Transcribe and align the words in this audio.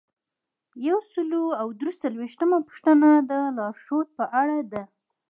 یو 0.87 0.99
سل 1.11 1.31
او 1.61 1.67
درې 1.79 1.91
څلویښتمه 2.01 2.57
پوښتنه 2.67 3.09
د 3.29 3.31
لارښوود 3.57 4.07
په 4.17 4.25
اړه 4.41 4.57
ده. 4.71 4.83